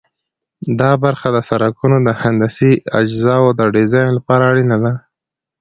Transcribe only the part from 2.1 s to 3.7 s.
هندسي اجزاوو د